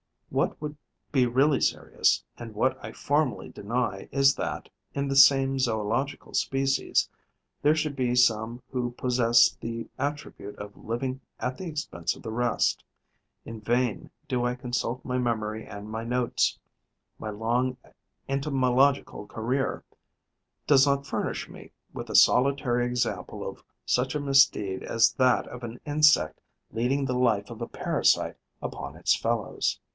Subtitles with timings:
[0.31, 0.77] What would
[1.11, 7.07] be really serious and what I formally deny is that, in the same zoological species,
[7.61, 12.31] there should be some who possessed the attribute of living at the expense of the
[12.31, 12.83] rest.
[13.45, 16.57] In vain do I consult my memory and my notes:
[17.19, 17.75] my long
[18.29, 19.83] entomological career
[20.65, 25.63] does not furnish me with a solitary example of such a misdeed as that of
[25.63, 26.39] an insect
[26.71, 29.77] leading the life of a parasite upon its fellows.